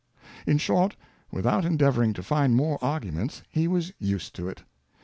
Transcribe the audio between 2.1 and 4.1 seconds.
to find more Arguments, he was